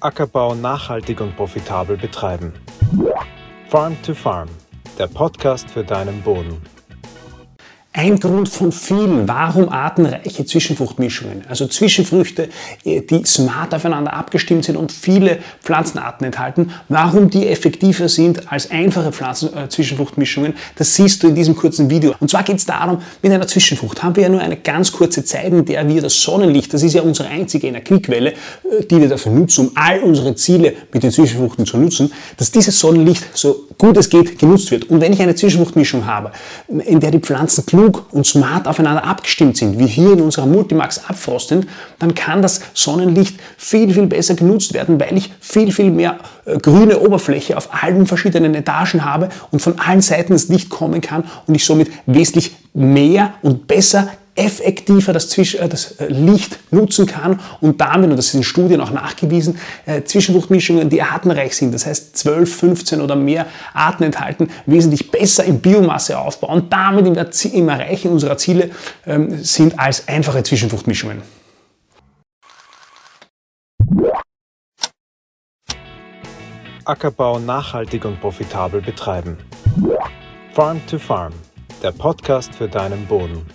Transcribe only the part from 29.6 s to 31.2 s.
um all unsere Ziele mit den